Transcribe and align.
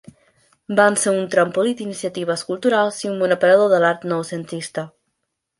Van 0.79 0.95
ser 1.01 1.11
un 1.17 1.27
trampolí 1.35 1.75
d'iniciatives 1.83 2.45
culturals 2.49 3.05
i 3.05 3.13
un 3.13 3.23
bon 3.25 3.37
aparador 3.37 3.73
de 3.75 3.83
l'art 3.85 4.09
noucentista. 4.15 4.89